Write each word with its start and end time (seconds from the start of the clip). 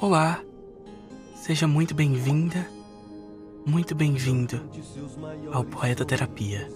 Olá, 0.00 0.42
seja 1.36 1.66
muito 1.66 1.94
bem-vinda, 1.94 2.68
muito 3.64 3.94
bem-vindo 3.94 4.60
ao 5.52 5.64
Poeta 5.64 6.04
Terapia. 6.04 6.68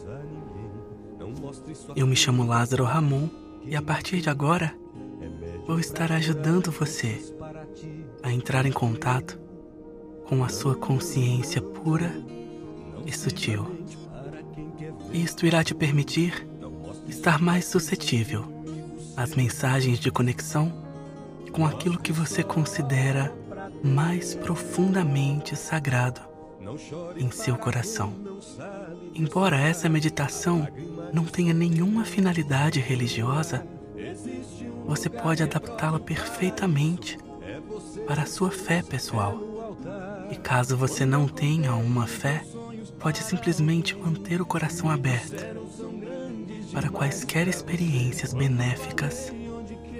Eu 1.97 2.07
me 2.07 2.15
chamo 2.15 2.47
Lázaro 2.47 2.85
Ramon 2.85 3.29
e 3.65 3.75
a 3.75 3.83
partir 3.83 4.21
de 4.21 4.31
agora 4.31 4.73
vou 5.67 5.81
estar 5.81 6.13
ajudando 6.13 6.71
você 6.71 7.36
a 8.27 8.33
entrar 8.33 8.67
em 8.67 8.73
contato 8.73 9.39
com 10.29 10.43
a 10.43 10.49
sua 10.49 10.75
consciência 10.75 11.63
pura 11.63 12.13
e 13.07 13.13
sutil. 13.13 13.65
Isto 15.13 15.47
irá 15.47 15.63
te 15.63 15.73
permitir 15.73 16.45
estar 17.07 17.41
mais 17.41 17.67
suscetível 17.67 18.45
às 19.17 19.37
mensagens 19.37 20.01
de 20.01 20.11
conexão 20.11 20.73
com 21.53 21.65
aquilo 21.65 22.01
que 22.01 22.11
você 22.11 22.43
considera 22.43 23.33
mais 23.81 24.35
profundamente 24.35 25.55
sagrado 25.55 26.21
em 27.17 27.31
seu 27.31 27.57
coração. 27.57 28.13
Embora 29.15 29.57
essa 29.57 29.89
meditação 29.89 30.67
não 31.13 31.25
tenha 31.25 31.55
nenhuma 31.55 32.05
finalidade 32.05 32.81
religiosa, 32.81 33.65
você 34.85 35.09
pode 35.09 35.45
adaptá-la 35.45 36.01
perfeitamente 36.01 37.17
para 38.07 38.23
a 38.23 38.27
sua 38.27 38.51
fé 38.51 38.83
pessoal. 38.83 39.39
E 40.31 40.37
caso 40.37 40.77
você 40.77 41.05
não 41.05 41.29
tenha 41.29 41.75
uma 41.75 42.07
fé, 42.07 42.43
pode 42.99 43.19
simplesmente 43.19 43.95
manter 43.97 44.41
o 44.41 44.47
coração 44.47 44.91
aberto 44.91 45.45
para 46.73 46.89
quaisquer 46.89 47.49
experiências 47.49 48.35
benéficas 48.35 49.33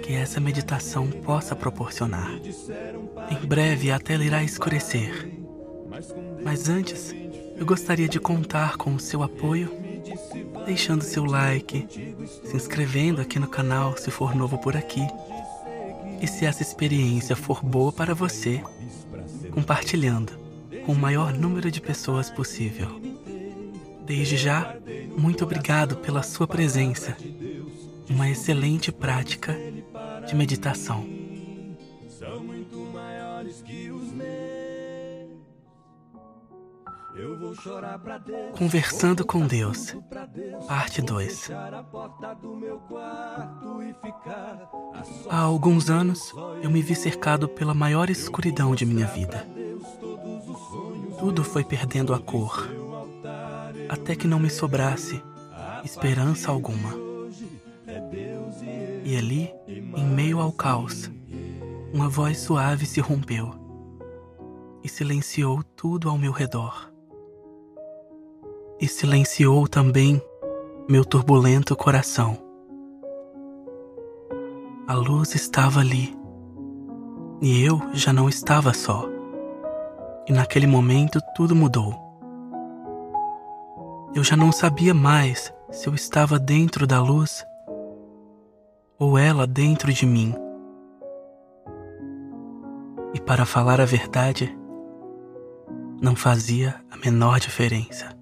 que 0.03 0.13
essa 0.13 0.39
meditação 0.39 1.07
possa 1.09 1.55
proporcionar. 1.55 2.31
Em 3.29 3.45
breve 3.45 3.91
a 3.91 3.99
tela 3.99 4.23
irá 4.23 4.43
escurecer. 4.43 5.31
Mas 6.43 6.69
antes, 6.69 7.13
eu 7.57 7.65
gostaria 7.65 8.07
de 8.07 8.19
contar 8.19 8.77
com 8.77 8.93
o 8.93 8.99
seu 8.99 9.23
apoio, 9.23 9.71
deixando 10.65 11.01
seu 11.01 11.25
like, 11.25 11.87
se 12.43 12.55
inscrevendo 12.55 13.19
aqui 13.19 13.39
no 13.39 13.47
canal 13.47 13.97
se 13.97 14.11
for 14.11 14.35
novo 14.35 14.57
por 14.59 14.77
aqui. 14.77 15.01
E 16.21 16.27
se 16.27 16.45
essa 16.45 16.61
experiência 16.61 17.35
for 17.35 17.63
boa 17.63 17.91
para 17.91 18.13
você, 18.13 18.63
compartilhando 19.51 20.33
com 20.85 20.93
o 20.93 20.97
maior 20.97 21.33
número 21.33 21.69
de 21.69 21.81
pessoas 21.81 22.29
possível. 22.29 23.01
Desde 24.05 24.37
já, 24.37 24.75
muito 25.17 25.43
obrigado 25.43 25.97
pela 25.97 26.23
sua 26.23 26.47
presença. 26.47 27.17
Uma 28.09 28.29
excelente 28.29 28.91
prática 28.91 29.57
de 30.25 30.35
meditação. 30.35 31.16
Conversando 38.57 39.25
com 39.25 39.45
Deus, 39.47 39.95
parte 40.67 41.01
2. 41.01 41.49
Há 45.29 45.39
alguns 45.39 45.89
anos, 45.89 46.33
eu 46.61 46.69
me 46.69 46.81
vi 46.81 46.95
cercado 46.95 47.47
pela 47.47 47.73
maior 47.73 48.09
escuridão 48.09 48.75
de 48.75 48.85
minha 48.85 49.07
vida. 49.07 49.47
Tudo 51.19 51.43
foi 51.43 51.63
perdendo 51.63 52.13
a 52.13 52.19
cor, 52.19 52.67
até 53.89 54.15
que 54.15 54.27
não 54.27 54.39
me 54.39 54.49
sobrasse 54.49 55.21
esperança 55.83 56.51
alguma. 56.51 56.93
E 59.03 59.15
ali, 59.15 59.53
em 59.67 60.05
meio 60.05 60.39
ao 60.39 60.51
caos, 60.51 61.09
uma 61.93 62.09
voz 62.09 62.39
suave 62.39 62.85
se 62.85 62.99
rompeu 62.99 63.53
e 64.83 64.89
silenciou 64.89 65.63
tudo 65.63 66.09
ao 66.09 66.17
meu 66.17 66.31
redor. 66.31 66.96
E 68.79 68.87
silenciou 68.87 69.67
também 69.67 70.21
meu 70.87 71.03
turbulento 71.03 71.75
coração. 71.75 72.37
A 74.87 74.93
luz 74.93 75.35
estava 75.35 75.79
ali 75.79 76.15
e 77.41 77.63
eu 77.63 77.81
já 77.93 78.13
não 78.13 78.29
estava 78.29 78.73
só. 78.73 79.05
E 80.27 80.31
naquele 80.31 80.67
momento 80.67 81.19
tudo 81.35 81.55
mudou. 81.55 81.93
Eu 84.15 84.23
já 84.23 84.35
não 84.35 84.51
sabia 84.51 84.93
mais 84.93 85.53
se 85.69 85.87
eu 85.87 85.93
estava 85.93 86.39
dentro 86.39 86.87
da 86.87 87.01
luz 87.01 87.45
ou 88.97 89.17
ela 89.17 89.45
dentro 89.45 89.91
de 89.93 90.05
mim. 90.05 90.33
E 93.13 93.19
para 93.19 93.45
falar 93.45 93.79
a 93.79 93.85
verdade, 93.85 94.57
não 96.01 96.15
fazia 96.15 96.75
a 96.89 96.97
menor 96.97 97.39
diferença. 97.39 98.16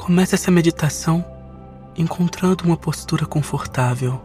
Comece 0.00 0.34
essa 0.34 0.50
meditação 0.50 1.22
encontrando 1.94 2.64
uma 2.64 2.74
postura 2.74 3.26
confortável. 3.26 4.18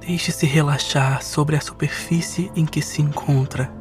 Deixe-se 0.00 0.46
relaxar 0.46 1.22
sobre 1.22 1.54
a 1.54 1.60
superfície 1.60 2.50
em 2.56 2.66
que 2.66 2.82
se 2.82 3.00
encontra. 3.00 3.72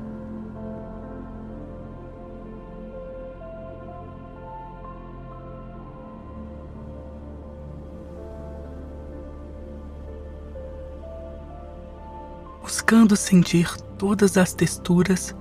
buscando 12.61 13.15
sentir 13.15 13.75
todas 13.97 14.37
as 14.37 14.53
texturas 14.53 15.35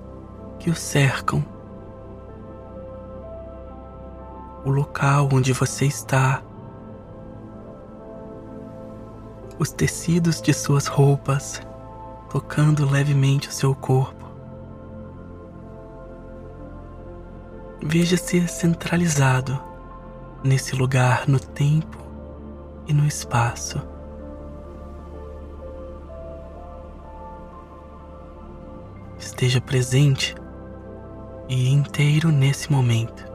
que 0.58 0.70
o 0.70 0.74
cercam. 0.74 1.57
O 4.64 4.70
local 4.70 5.28
onde 5.32 5.52
você 5.52 5.86
está, 5.86 6.42
os 9.58 9.70
tecidos 9.70 10.41
de 10.41 10.52
suas 10.52 10.86
roupas 10.86 11.60
tocando 12.30 12.88
levemente 12.88 13.48
o 13.48 13.52
seu 13.52 13.74
corpo. 13.74 14.26
Veja-se 17.82 18.46
centralizado 18.48 19.58
nesse 20.44 20.76
lugar 20.76 21.26
no 21.26 21.40
tempo 21.40 21.98
e 22.86 22.92
no 22.92 23.06
espaço. 23.06 23.80
esteja 29.38 29.60
presente 29.60 30.34
e 31.48 31.69
inteiro 31.69 32.30
nesse 32.30 32.72
momento. 32.72 33.27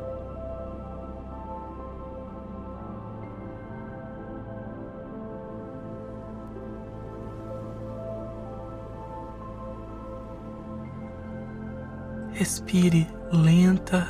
Respire 12.43 13.07
lenta 13.31 14.05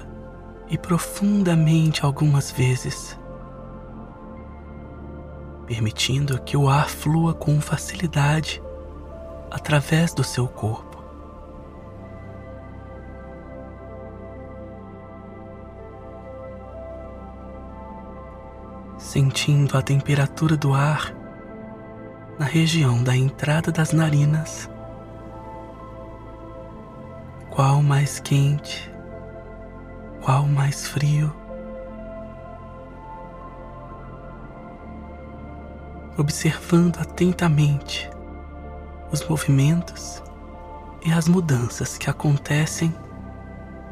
e 0.68 0.76
profundamente 0.76 2.04
algumas 2.04 2.50
vezes, 2.50 3.16
permitindo 5.68 6.42
que 6.42 6.58
o 6.58 6.68
ar 6.68 6.90
flua 6.90 7.36
com 7.36 7.62
facilidade 7.62 8.60
através 9.52 10.16
do 10.16 10.24
seu 10.24 10.48
corpo. 10.48 10.98
sentindo 18.98 19.78
a 19.78 19.82
temperatura 19.84 20.58
do 20.58 20.74
ar 20.74 21.14
na 22.40 22.46
região 22.46 23.04
da 23.04 23.16
entrada 23.16 23.72
das 23.72 23.94
narinas. 23.94 24.73
Qual 27.56 27.84
mais 27.84 28.20
quente? 28.20 28.92
Qual 30.24 30.48
mais 30.48 30.88
frio? 30.88 31.32
Observando 36.18 36.98
atentamente 36.98 38.10
os 39.12 39.24
movimentos 39.30 40.24
e 41.06 41.14
as 41.14 41.28
mudanças 41.28 41.96
que 41.96 42.10
acontecem 42.10 42.92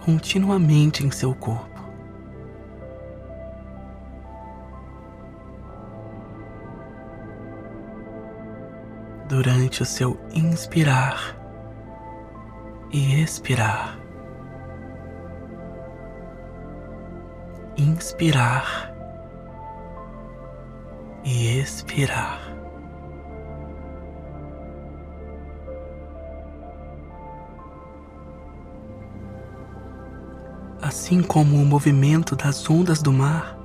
continuamente 0.03 1.05
em 1.05 1.11
seu 1.11 1.35
corpo. 1.35 1.69
Durante 9.29 9.83
o 9.83 9.85
seu 9.85 10.19
inspirar 10.33 11.40
e 12.91 13.21
expirar. 13.21 13.97
Inspirar 17.77 18.93
e 21.23 21.59
expirar. 21.59 22.39
Assim 30.81 31.21
como 31.21 31.61
o 31.61 31.65
movimento 31.65 32.35
das 32.35 32.69
ondas 32.69 33.01
do 33.01 33.13
mar, 33.13 33.57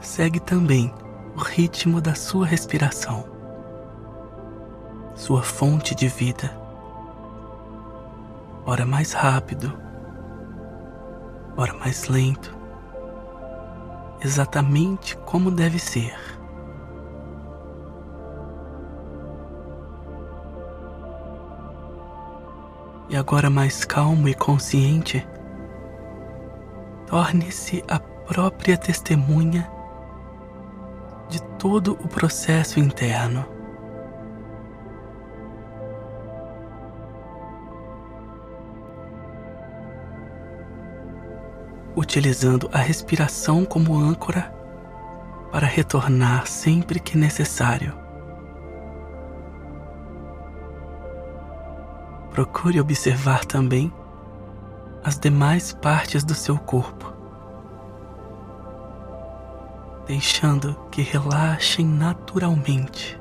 segue 0.00 0.40
também 0.40 0.92
o 1.34 1.40
ritmo 1.40 2.00
da 2.00 2.14
sua 2.14 2.44
respiração, 2.44 3.24
sua 5.14 5.42
fonte 5.42 5.94
de 5.94 6.08
vida. 6.08 6.61
Ora 8.64 8.86
mais 8.86 9.12
rápido, 9.12 9.76
ora 11.56 11.74
mais 11.74 12.06
lento, 12.06 12.56
exatamente 14.24 15.16
como 15.18 15.50
deve 15.50 15.80
ser. 15.80 16.16
E 23.08 23.16
agora 23.16 23.50
mais 23.50 23.84
calmo 23.84 24.28
e 24.28 24.34
consciente, 24.34 25.26
torne-se 27.06 27.82
a 27.88 27.98
própria 27.98 28.78
testemunha 28.78 29.70
de 31.28 31.42
todo 31.58 31.92
o 32.02 32.08
processo 32.08 32.78
interno. 32.78 33.51
Utilizando 41.94 42.68
a 42.72 42.78
respiração 42.78 43.64
como 43.64 43.98
âncora 43.98 44.52
para 45.50 45.66
retornar 45.66 46.46
sempre 46.46 46.98
que 46.98 47.16
necessário. 47.16 47.94
Procure 52.30 52.80
observar 52.80 53.44
também 53.44 53.92
as 55.04 55.18
demais 55.18 55.72
partes 55.72 56.24
do 56.24 56.34
seu 56.34 56.56
corpo 56.58 57.12
deixando 60.06 60.74
que 60.90 61.02
relaxem 61.02 61.86
naturalmente. 61.86 63.18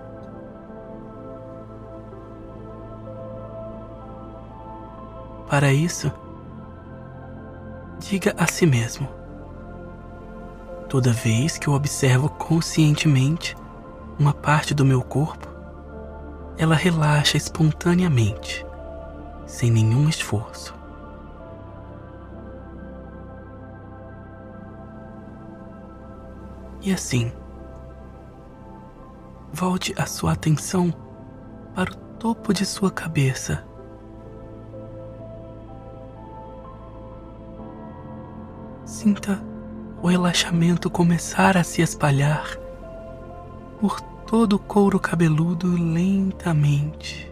Para 5.50 5.72
isso, 5.74 6.12
diga 8.12 8.36
a 8.38 8.46
si 8.46 8.66
mesmo: 8.66 9.08
toda 10.90 11.14
vez 11.14 11.58
que 11.58 11.70
eu 11.70 11.74
observo 11.74 12.28
conscientemente 12.28 13.56
uma 14.20 14.34
parte 14.34 14.74
do 14.74 14.84
meu 14.84 15.02
corpo, 15.02 15.48
ela 16.58 16.76
relaxa 16.76 17.38
espontaneamente, 17.38 18.66
sem 19.46 19.72
nenhum 19.72 20.10
esforço. 20.10 20.76
E 26.82 26.92
assim, 26.92 27.32
volte 29.54 29.94
a 29.98 30.06
sua 30.06 30.34
atenção 30.34 30.94
para 31.74 31.94
o 31.94 31.96
topo 31.96 32.54
de 32.54 32.66
sua 32.66 32.92
cabeça. 32.92 33.71
Sinta 39.02 39.44
o 40.00 40.10
relaxamento 40.10 40.88
começar 40.88 41.58
a 41.58 41.64
se 41.64 41.82
espalhar 41.82 42.56
por 43.80 44.00
todo 44.00 44.58
o 44.58 44.60
couro 44.60 45.00
cabeludo 45.00 45.76
lentamente. 45.76 47.28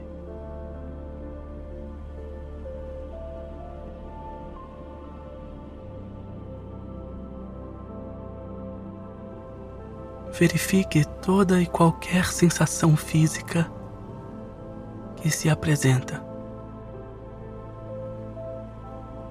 verifique 10.31 11.05
toda 11.21 11.61
e 11.61 11.67
qualquer 11.67 12.25
sensação 12.31 12.97
física 12.97 13.71
que 15.17 15.29
se 15.29 15.47
apresenta. 15.47 16.19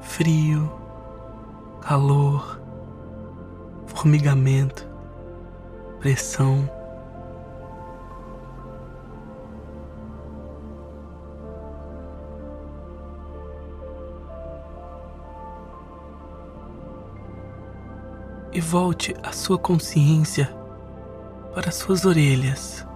Frio, 0.00 0.77
calor, 1.88 2.60
formigamento, 3.86 4.86
pressão. 5.98 6.68
E 18.52 18.60
volte 18.60 19.16
a 19.22 19.32
sua 19.32 19.58
consciência 19.58 20.54
para 21.54 21.70
suas 21.70 22.04
orelhas, 22.04 22.86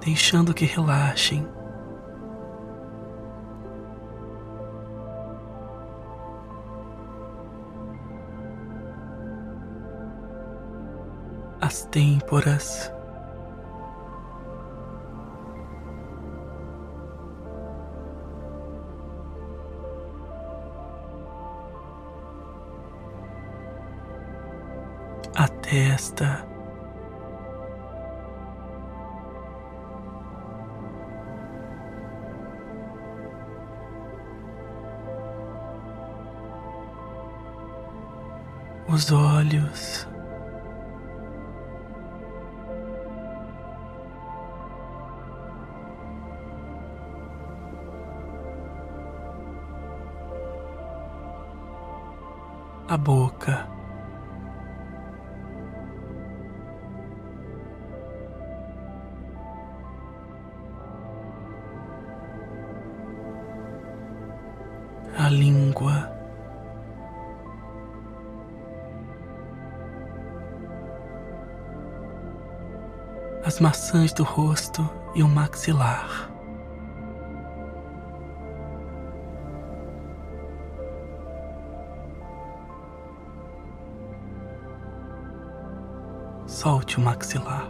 deixando 0.00 0.54
que 0.54 0.64
relaxem. 0.64 1.44
Têmporas. 11.92 12.90
A 25.36 25.48
testa. 25.48 26.50
os 38.88 39.10
olhos. 39.10 40.11
A 52.92 52.96
boca. 52.98 53.66
A 65.16 65.30
língua. 65.30 66.12
as 73.44 73.58
maçãs 73.58 74.12
do 74.12 74.22
rosto 74.22 74.88
e 75.14 75.22
o 75.22 75.28
maxilar. 75.28 76.31
Solte 86.82 86.98
o 86.98 87.00
maxilar. 87.00 87.68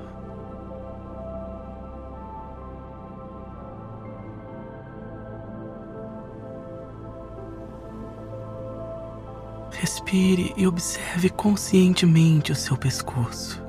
Respire 9.73 10.55
e 10.57 10.67
observe 10.67 11.29
conscientemente 11.29 12.53
o 12.53 12.57
seu 12.57 12.75
pescoço. 12.75 13.61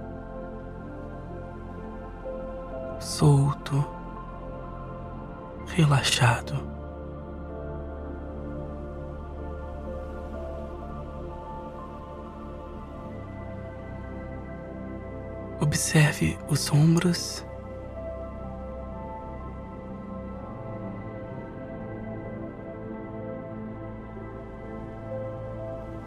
solto, 3.02 3.86
relaxado. 5.68 6.73
Observe 15.94 16.40
os 16.50 16.72
ombros. 16.72 17.46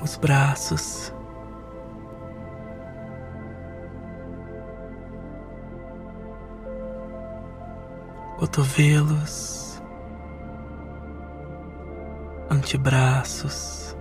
Os 0.02 0.16
braços. 0.16 1.14
Cotovelos, 8.38 9.80
antebraços, 12.50 13.96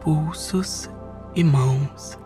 pulsos 0.00 0.88
e 1.34 1.44
mãos. 1.44 2.18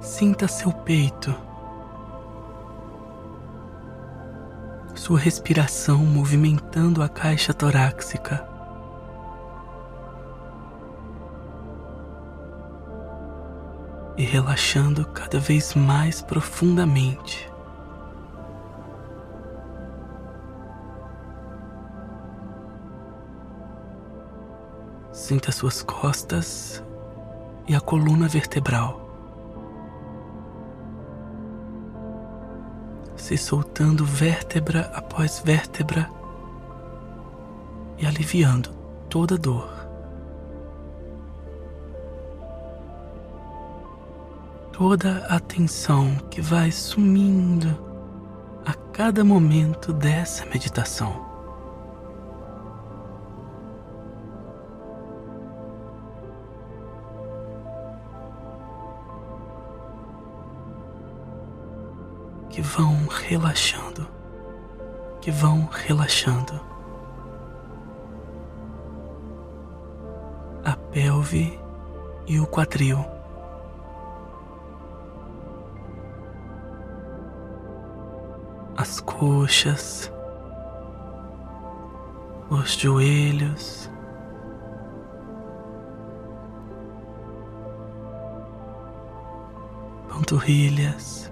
Sinta 0.00 0.48
seu 0.48 0.72
peito, 0.72 1.34
sua 4.94 5.18
respiração 5.18 5.98
movimentando 6.04 7.02
a 7.02 7.08
caixa 7.08 7.54
torácica. 7.54 8.46
E 14.16 14.24
relaxando 14.24 15.06
cada 15.06 15.38
vez 15.38 15.74
mais 15.74 16.20
profundamente. 16.20 17.47
Sinta 25.28 25.52
suas 25.52 25.82
costas 25.82 26.82
e 27.66 27.74
a 27.74 27.82
coluna 27.82 28.26
vertebral. 28.26 28.98
Se 33.14 33.36
soltando 33.36 34.06
vértebra 34.06 34.90
após 34.94 35.42
vértebra 35.44 36.08
e 37.98 38.06
aliviando 38.06 38.70
toda 39.10 39.36
dor. 39.36 39.68
Toda 44.72 45.26
a 45.28 45.38
que 46.30 46.40
vai 46.40 46.72
sumindo 46.72 47.68
a 48.64 48.72
cada 48.94 49.22
momento 49.22 49.92
dessa 49.92 50.46
meditação. 50.46 51.27
Que 62.58 62.62
vão 62.62 63.06
relaxando, 63.06 64.08
que 65.20 65.30
vão 65.30 65.68
relaxando. 65.70 66.60
A 70.64 70.76
pelve 70.90 71.56
e 72.26 72.40
o 72.40 72.46
quadril. 72.48 72.98
As 78.76 78.98
coxas, 79.02 80.12
os 82.50 82.72
joelhos, 82.72 83.88
panturrilhas. 90.08 91.27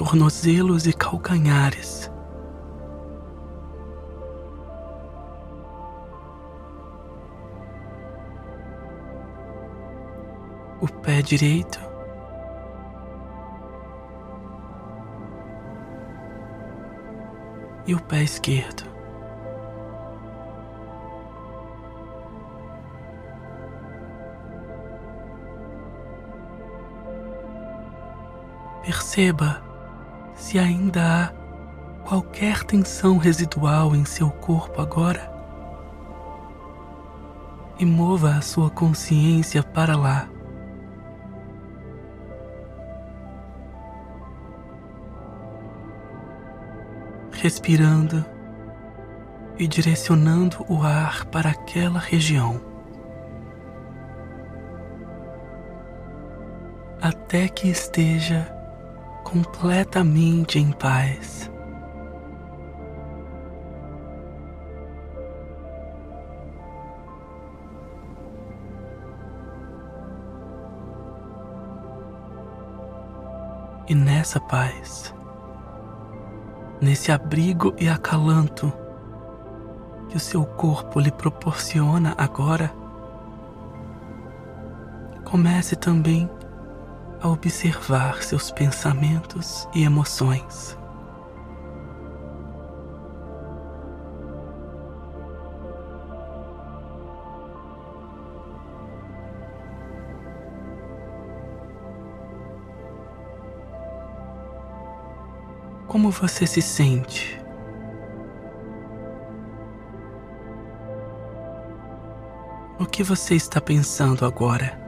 Tornozelos 0.00 0.86
e 0.86 0.94
calcanhares. 0.94 2.10
O 10.80 10.88
pé 10.88 11.20
direito. 11.20 11.78
E 17.86 17.94
o 17.94 18.00
pé 18.00 18.22
esquerdo. 18.22 18.88
Perceba 28.82 29.69
se 30.50 30.58
ainda 30.58 31.00
há 31.00 32.08
qualquer 32.08 32.64
tensão 32.64 33.18
residual 33.18 33.94
em 33.94 34.04
seu 34.04 34.28
corpo 34.28 34.82
agora. 34.82 35.30
E 37.78 37.86
mova 37.86 38.30
a 38.30 38.40
sua 38.40 38.68
consciência 38.68 39.62
para 39.62 39.96
lá. 39.96 40.28
Respirando 47.30 48.24
e 49.56 49.68
direcionando 49.68 50.66
o 50.68 50.82
ar 50.82 51.26
para 51.26 51.50
aquela 51.50 52.00
região. 52.00 52.60
Até 57.00 57.46
que 57.46 57.68
esteja 57.68 58.59
completamente 59.24 60.58
em 60.58 60.72
paz. 60.72 61.50
E 73.88 73.94
nessa 73.94 74.38
paz, 74.38 75.12
nesse 76.80 77.10
abrigo 77.10 77.74
e 77.76 77.88
acalanto 77.88 78.72
que 80.08 80.16
o 80.16 80.20
seu 80.20 80.44
corpo 80.44 81.00
lhe 81.00 81.10
proporciona 81.10 82.14
agora, 82.16 82.72
comece 85.24 85.74
também 85.74 86.30
a 87.20 87.28
observar 87.28 88.22
seus 88.22 88.50
pensamentos 88.50 89.68
e 89.74 89.84
emoções. 89.84 90.76
Como 105.86 106.10
você 106.10 106.46
se 106.46 106.62
sente? 106.62 107.38
O 112.78 112.86
que 112.86 113.02
você 113.02 113.34
está 113.34 113.60
pensando 113.60 114.24
agora? 114.24 114.79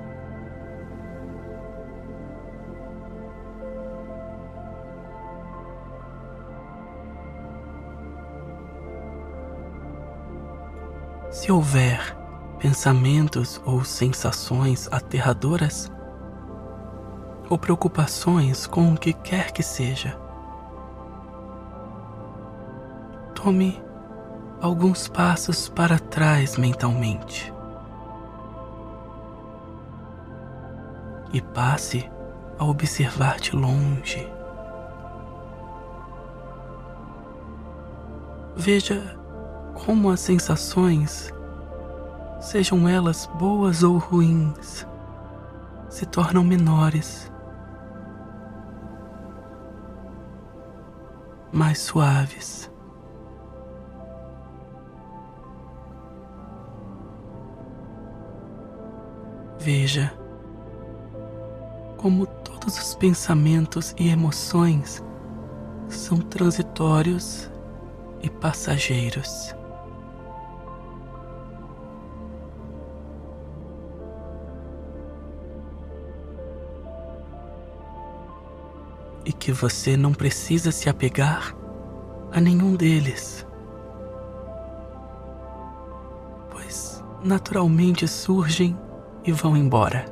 Se 11.43 11.51
houver 11.51 12.17
pensamentos 12.61 13.61
ou 13.65 13.85
sensações 13.85 14.89
aterradoras, 14.93 15.91
ou 17.51 17.59
preocupações 17.59 18.65
com 18.65 18.93
o 18.93 18.97
que 18.97 19.13
quer 19.13 19.51
que 19.51 19.61
seja, 19.61 20.17
tome 23.35 23.83
alguns 24.61 25.09
passos 25.09 25.69
para 25.69 25.99
trás 25.99 26.57
mentalmente 26.57 27.53
e 31.33 31.41
passe 31.41 32.09
a 32.57 32.65
observar 32.65 33.41
de 33.41 33.57
longe. 33.57 34.33
Veja 38.55 39.21
como 39.85 40.11
as 40.11 40.21
sensações, 40.21 41.33
sejam 42.41 42.89
elas 42.89 43.29
boas 43.39 43.83
ou 43.83 43.99
ruins, 43.99 44.87
se 45.89 46.07
tornam 46.07 46.45
menores, 46.45 47.31
mais 51.53 51.79
suaves. 51.81 52.71
Veja 59.59 60.13
como 61.97 62.27
todos 62.27 62.79
os 62.79 62.95
pensamentos 62.95 63.95
e 63.97 64.09
emoções 64.09 65.03
são 65.89 66.19
transitórios 66.19 67.49
e 68.23 68.31
passageiros. 68.31 69.55
E 79.25 79.33
que 79.33 79.53
você 79.53 79.97
não 79.97 80.13
precisa 80.13 80.73
se 80.73 80.89
apegar 80.89 81.55
a 82.33 82.41
nenhum 82.41 82.75
deles. 82.75 83.47
Pois 86.51 87.03
naturalmente 87.23 88.09
surgem 88.09 88.77
e 89.25 89.31
vão 89.31 89.57
embora. 89.57 90.07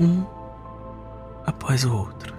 Um 0.00 0.24
após 1.46 1.84
o 1.84 1.96
outro. 1.96 2.34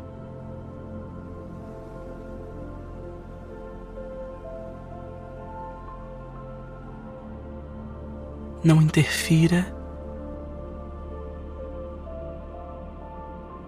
Não 8.64 8.82
interfira 8.82 9.75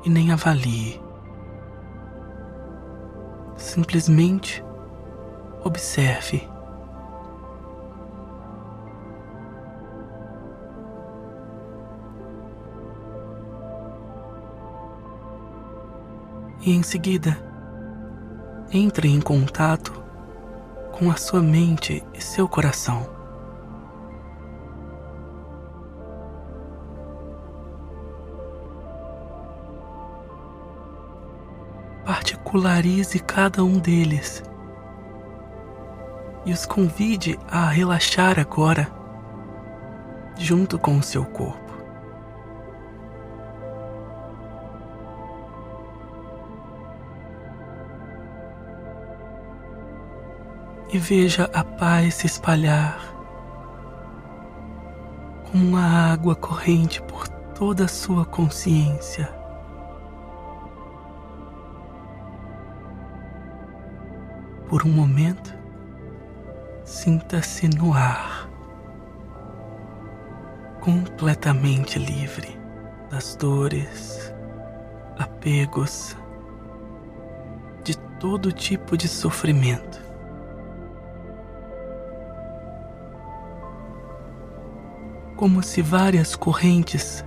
e 0.08 0.10
nem 0.10 0.32
avalie. 0.32 1.02
Simplesmente 3.58 4.64
observe. 5.66 6.48
E 16.62 16.72
em 16.72 16.82
seguida, 16.84 17.38
entre 18.72 19.10
em 19.10 19.20
contato 19.20 19.92
com 20.94 21.12
a 21.12 21.18
sua 21.18 21.42
mente 21.42 22.02
e 22.14 22.22
seu 22.22 22.48
coração. 22.48 23.17
Particularize 32.58 33.20
cada 33.20 33.64
um 33.64 33.78
deles 33.78 34.44
e 36.46 36.52
os 36.52 36.66
convide 36.66 37.38
a 37.48 37.68
relaxar 37.68 38.40
agora, 38.40 38.90
junto 40.38 40.80
com 40.80 40.98
o 40.98 41.04
seu 41.04 41.24
corpo. 41.26 41.68
E 50.92 50.98
veja 50.98 51.50
a 51.54 51.64
paz 51.64 52.16
se 52.16 52.26
espalhar 52.26 52.98
como 55.52 55.64
uma 55.64 56.12
água 56.12 56.36
corrente 56.36 57.02
por 57.04 57.28
toda 57.28 57.86
a 57.86 57.90
sua 57.90 58.26
consciência. 58.26 59.37
Por 64.68 64.84
um 64.86 64.90
momento, 64.90 65.56
sinta-se 66.84 67.70
no 67.70 67.94
ar, 67.94 68.50
completamente 70.82 71.98
livre 71.98 72.60
das 73.10 73.38
dores, 73.38 74.34
apegos, 75.18 76.18
de 77.82 77.98
todo 78.20 78.52
tipo 78.52 78.98
de 78.98 79.08
sofrimento. 79.08 80.02
Como 85.38 85.64
se 85.64 85.82
várias 85.82 86.36
correntes 86.36 87.24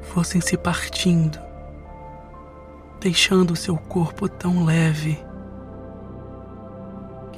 fossem 0.00 0.40
se 0.40 0.56
partindo, 0.56 1.38
deixando 2.98 3.54
seu 3.54 3.76
corpo 3.76 4.26
tão 4.26 4.64
leve 4.64 5.25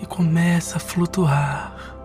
começa 0.08 0.76
a 0.76 0.80
flutuar. 0.80 1.96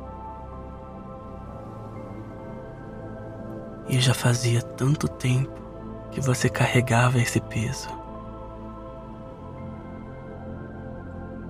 E 3.88 4.00
já 4.00 4.13
fazia 4.13 4.62
tanto 4.62 5.08
tempo 5.08 5.62
que 6.12 6.22
você 6.22 6.50
carregava 6.50 7.20
esse 7.20 7.39
peso. 7.42 7.89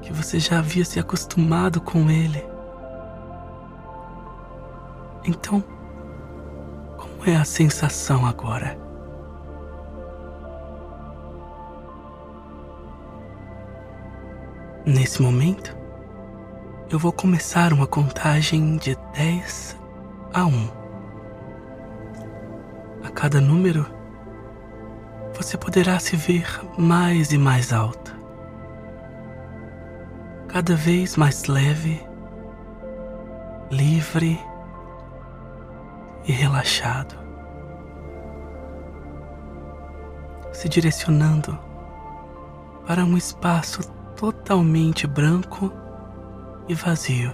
Que 0.01 0.13
você 0.13 0.39
já 0.39 0.59
havia 0.59 0.85
se 0.85 0.99
acostumado 0.99 1.81
com 1.81 2.09
ele. 2.09 2.43
Então, 5.25 5.63
como 6.97 7.25
é 7.25 7.35
a 7.35 7.45
sensação 7.45 8.25
agora? 8.25 8.77
Nesse 14.85 15.21
momento, 15.21 15.82
eu 16.93 16.99
vou 16.99 17.11
começar 17.11 17.73
uma 17.73 17.87
contagem 17.87 18.77
de 18.77 18.95
10 19.15 19.75
a 20.31 20.45
1. 20.45 20.69
A 23.03 23.09
cada 23.09 23.41
número, 23.41 23.83
você 25.35 25.57
poderá 25.57 25.97
se 25.97 26.15
ver 26.15 26.45
mais 26.77 27.31
e 27.31 27.37
mais 27.39 27.73
alta, 27.73 28.15
cada 30.47 30.75
vez 30.75 31.17
mais 31.17 31.45
leve, 31.45 31.99
livre 33.71 34.39
e 36.25 36.31
relaxado, 36.31 37.15
se 40.51 40.69
direcionando 40.69 41.57
para 42.85 43.03
um 43.03 43.17
espaço 43.17 43.81
totalmente 44.15 45.07
branco 45.07 45.82
e 46.67 46.73
vazio. 46.73 47.33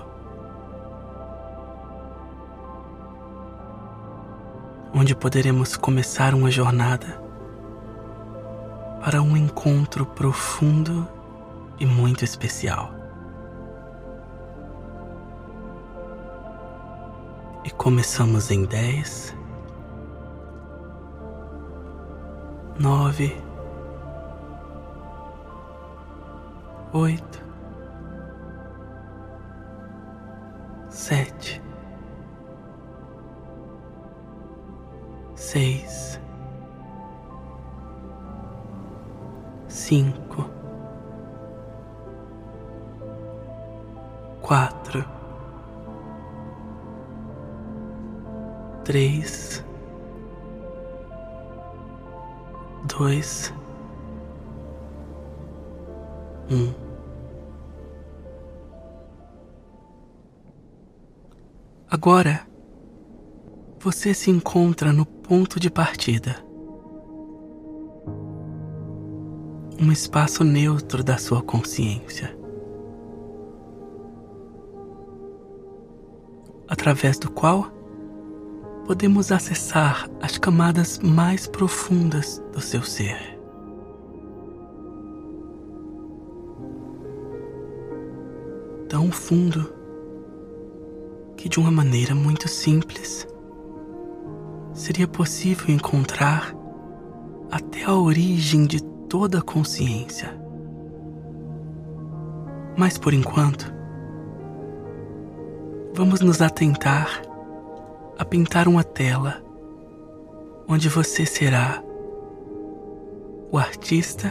Onde 4.93 5.15
poderemos 5.15 5.77
começar 5.77 6.33
uma 6.33 6.49
jornada 6.49 7.21
para 9.03 9.21
um 9.21 9.37
encontro 9.37 10.05
profundo 10.05 11.07
e 11.79 11.85
muito 11.85 12.23
especial. 12.23 12.93
E 17.63 17.71
começamos 17.71 18.51
em 18.51 18.65
dez, 18.65 19.35
nove, 22.79 23.37
oito, 26.93 27.48
sete, 31.09 31.59
seis, 35.33 36.19
cinco, 39.67 40.47
quatro, 44.43 45.03
três, 48.83 49.65
dois, 52.85 53.51
um. 56.51 56.88
Agora, 62.01 62.47
você 63.77 64.13
se 64.13 64.31
encontra 64.31 64.93
no 64.93 65.05
ponto 65.05 65.59
de 65.59 65.69
partida. 65.69 66.33
Um 69.77 69.91
espaço 69.91 70.45
neutro 70.45 71.03
da 71.03 71.17
sua 71.17 71.41
consciência. 71.41 72.33
Através 76.69 77.19
do 77.19 77.29
qual 77.29 77.69
podemos 78.85 79.29
acessar 79.29 80.09
as 80.21 80.37
camadas 80.37 80.99
mais 80.99 81.47
profundas 81.47 82.41
do 82.53 82.61
seu 82.61 82.81
ser. 82.81 83.37
Tão 88.87 89.11
fundo 89.11 89.78
que 91.39 91.47
de 91.47 91.57
uma 91.57 91.71
maneira 91.71 92.13
muito 92.13 92.49
simples 92.49 93.25
seria 94.73 95.07
possível 95.07 95.73
encontrar 95.73 96.53
até 97.49 97.85
a 97.85 97.95
origem 97.95 98.65
de 98.65 98.83
toda 98.83 99.39
a 99.39 99.41
consciência. 99.41 100.37
Mas 102.77 102.97
por 102.97 103.13
enquanto, 103.13 103.73
vamos 105.93 106.19
nos 106.19 106.41
atentar 106.41 107.21
a 108.17 108.25
pintar 108.25 108.67
uma 108.67 108.83
tela 108.83 109.41
onde 110.67 110.89
você 110.89 111.25
será 111.25 111.81
o 113.49 113.57
artista 113.57 114.29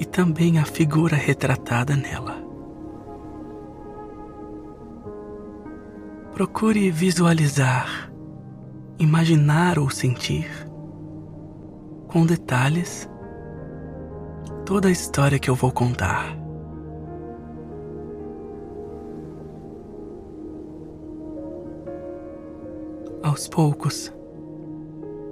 e 0.00 0.04
também 0.04 0.58
a 0.58 0.64
figura 0.64 1.14
retratada 1.14 1.94
nela. 1.94 2.43
Procure 6.34 6.90
visualizar, 6.90 8.12
imaginar 8.98 9.78
ou 9.78 9.88
sentir, 9.88 10.50
com 12.08 12.26
detalhes, 12.26 13.08
toda 14.66 14.88
a 14.88 14.90
história 14.90 15.38
que 15.38 15.48
eu 15.48 15.54
vou 15.54 15.70
contar. 15.70 16.36
Aos 23.22 23.46
poucos, 23.46 24.12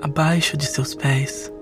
abaixo 0.01 0.57
de 0.57 0.67
seus 0.67 0.95
pés, 0.95 1.53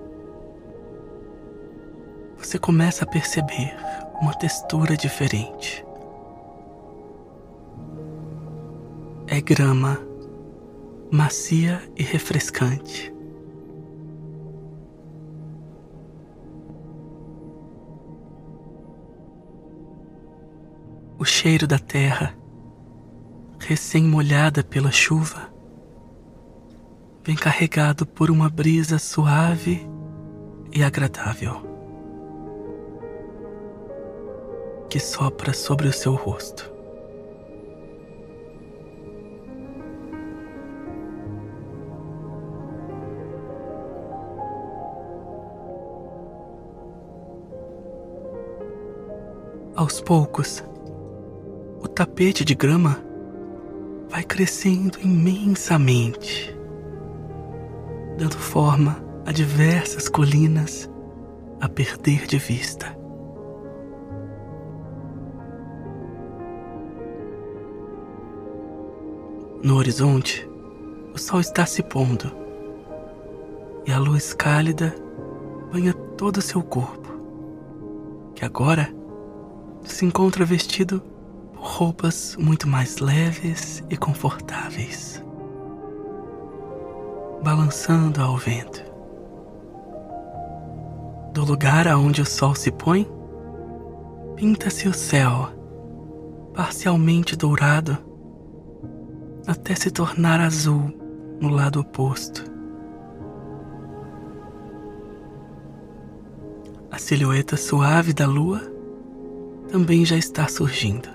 você 2.37 2.59
começa 2.59 3.05
a 3.05 3.07
perceber 3.07 3.75
uma 4.21 4.35
textura 4.35 4.95
diferente. 4.95 5.83
Grama 9.41 9.99
macia 11.11 11.81
e 11.97 12.03
refrescante. 12.03 13.13
O 21.19 21.25
cheiro 21.25 21.67
da 21.67 21.77
terra, 21.77 22.33
recém-molhada 23.59 24.63
pela 24.63 24.91
chuva, 24.91 25.53
vem 27.23 27.35
carregado 27.35 28.05
por 28.05 28.31
uma 28.31 28.49
brisa 28.49 28.97
suave 28.97 29.85
e 30.71 30.81
agradável 30.81 31.69
que 34.89 34.99
sopra 34.99 35.53
sobre 35.53 35.87
o 35.87 35.93
seu 35.93 36.15
rosto. 36.15 36.70
Aos 49.81 49.99
poucos, 49.99 50.63
o 51.81 51.87
tapete 51.87 52.45
de 52.45 52.53
grama 52.53 53.03
vai 54.11 54.23
crescendo 54.23 54.99
imensamente, 55.01 56.55
dando 58.15 58.37
forma 58.37 59.03
a 59.25 59.31
diversas 59.31 60.07
colinas 60.07 60.87
a 61.59 61.67
perder 61.67 62.27
de 62.27 62.37
vista. 62.37 62.95
No 69.63 69.77
horizonte, 69.77 70.47
o 71.11 71.17
sol 71.17 71.39
está 71.39 71.65
se 71.65 71.81
pondo 71.81 72.31
e 73.87 73.91
a 73.91 73.97
luz 73.97 74.31
cálida 74.31 74.93
banha 75.71 75.91
todo 76.19 76.37
o 76.37 76.41
seu 76.43 76.61
corpo, 76.61 77.09
que 78.35 78.45
agora 78.45 79.00
se 79.91 80.05
encontra 80.05 80.45
vestido 80.45 81.01
por 81.53 81.63
roupas 81.63 82.35
muito 82.39 82.67
mais 82.67 82.97
leves 82.97 83.83
e 83.89 83.97
confortáveis, 83.97 85.23
balançando 87.43 88.21
ao 88.21 88.37
vento. 88.37 88.83
Do 91.33 91.45
lugar 91.45 91.87
aonde 91.87 92.21
o 92.21 92.25
sol 92.25 92.55
se 92.55 92.71
põe, 92.71 93.07
pinta-se 94.35 94.87
o 94.87 94.93
céu, 94.93 95.49
parcialmente 96.53 97.35
dourado, 97.35 97.97
até 99.45 99.75
se 99.75 99.91
tornar 99.91 100.39
azul 100.39 100.91
no 101.39 101.49
lado 101.49 101.79
oposto. 101.79 102.43
A 106.91 106.97
silhueta 106.97 107.55
suave 107.55 108.13
da 108.13 108.27
lua 108.27 108.70
também 109.71 110.03
já 110.03 110.17
está 110.17 110.49
surgindo. 110.49 111.07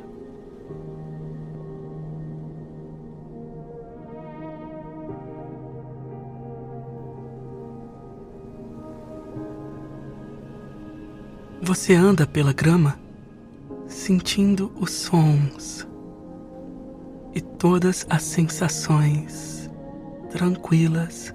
Você 11.61 11.95
anda 11.95 12.27
pela 12.27 12.53
grama 12.53 12.99
sentindo 13.87 14.73
os 14.81 14.91
sons 14.91 15.87
e 17.35 17.41
todas 17.41 18.07
as 18.09 18.23
sensações 18.23 19.69
tranquilas 20.31 21.35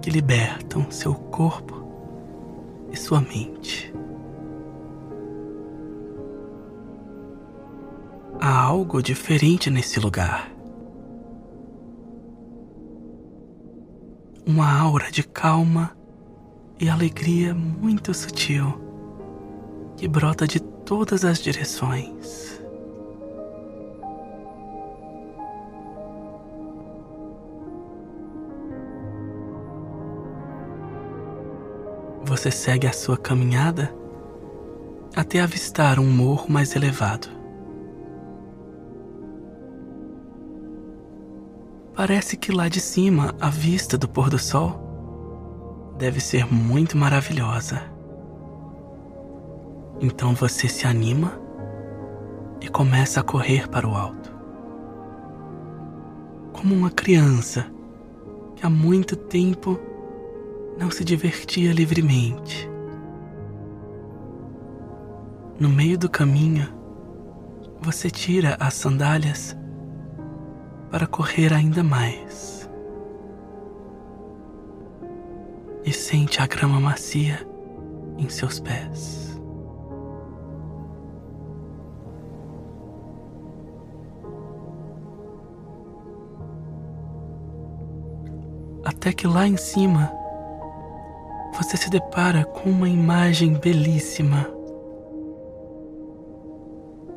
que 0.00 0.10
libertam 0.10 0.88
seu 0.90 1.14
corpo 1.14 1.82
e 2.92 2.96
sua 2.96 3.20
mente. 3.20 3.91
Há 8.44 8.60
algo 8.60 9.00
diferente 9.00 9.70
nesse 9.70 10.00
lugar. 10.00 10.50
Uma 14.44 14.80
aura 14.80 15.12
de 15.12 15.22
calma 15.22 15.96
e 16.80 16.88
alegria 16.88 17.54
muito 17.54 18.12
sutil 18.12 18.82
que 19.96 20.08
brota 20.08 20.44
de 20.44 20.58
todas 20.58 21.24
as 21.24 21.38
direções. 21.38 22.60
Você 32.24 32.50
segue 32.50 32.88
a 32.88 32.92
sua 32.92 33.16
caminhada 33.16 33.94
até 35.14 35.38
avistar 35.38 36.00
um 36.00 36.10
morro 36.10 36.50
mais 36.50 36.74
elevado. 36.74 37.41
Parece 42.04 42.36
que 42.36 42.50
lá 42.50 42.68
de 42.68 42.80
cima 42.80 43.32
a 43.40 43.48
vista 43.48 43.96
do 43.96 44.08
pôr 44.08 44.28
do 44.28 44.36
sol 44.36 45.94
deve 45.96 46.18
ser 46.18 46.52
muito 46.52 46.98
maravilhosa. 46.98 47.80
Então 50.00 50.34
você 50.34 50.68
se 50.68 50.84
anima 50.84 51.40
e 52.60 52.66
começa 52.66 53.20
a 53.20 53.22
correr 53.22 53.68
para 53.68 53.86
o 53.86 53.94
alto. 53.94 54.34
Como 56.52 56.74
uma 56.74 56.90
criança 56.90 57.66
que 58.56 58.66
há 58.66 58.68
muito 58.68 59.14
tempo 59.14 59.78
não 60.76 60.90
se 60.90 61.04
divertia 61.04 61.72
livremente. 61.72 62.68
No 65.56 65.68
meio 65.68 65.96
do 65.96 66.10
caminho, 66.10 66.66
você 67.80 68.10
tira 68.10 68.56
as 68.58 68.74
sandálias 68.74 69.56
para 70.92 71.06
correr 71.06 71.54
ainda 71.54 71.82
mais. 71.82 72.68
E 75.86 75.90
sente 75.90 76.42
a 76.42 76.46
grama 76.46 76.78
macia 76.78 77.48
em 78.18 78.28
seus 78.28 78.60
pés. 78.60 79.40
Até 88.84 89.14
que 89.14 89.26
lá 89.26 89.48
em 89.48 89.56
cima 89.56 90.12
você 91.56 91.78
se 91.78 91.88
depara 91.88 92.44
com 92.44 92.68
uma 92.68 92.88
imagem 92.88 93.54
belíssima. 93.54 94.46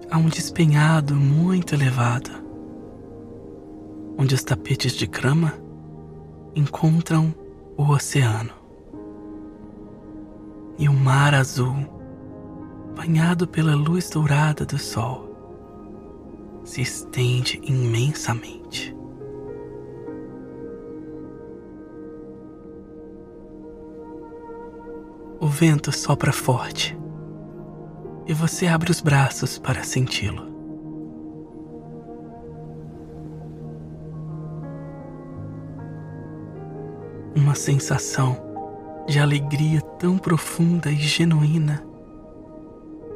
Há 0.10 0.18
um 0.18 0.30
despenhado 0.30 1.14
muito 1.14 1.76
elevado 1.76 2.45
onde 4.18 4.36
os 4.36 4.44
tapetes 4.44 4.94
de 4.94 5.06
grama 5.06 5.54
encontram 6.56 7.34
o 7.78 7.84
oceano. 7.90 8.52
E 10.78 10.88
o 10.88 10.94
mar 10.94 11.34
azul, 11.34 11.76
banhado 12.96 13.48
pela 13.48 13.76
luz 13.76 14.10
dourada 14.10 14.66
do 14.66 14.78
sol, 14.78 15.26
se 16.64 16.82
estende 16.82 17.62
imensamente. 17.64 18.96
O 25.40 25.48
vento 25.48 25.92
sopra 25.92 26.32
forte 26.32 26.98
e 28.26 28.34
você 28.34 28.68
abre 28.68 28.90
os 28.90 29.02
braços 29.02 29.60
para 29.60 29.84
senti-lo. 29.84 30.55
Uma 37.56 37.62
sensação 37.62 38.38
de 39.08 39.18
alegria 39.18 39.80
tão 39.98 40.18
profunda 40.18 40.92
e 40.92 40.98
genuína 40.98 41.82